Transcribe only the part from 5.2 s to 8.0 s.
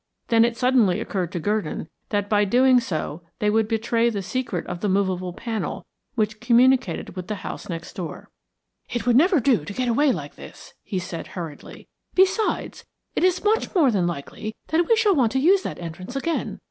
panel which communicated with the house next